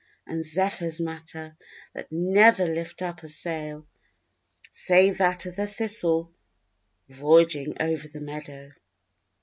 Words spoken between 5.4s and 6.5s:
of the thistle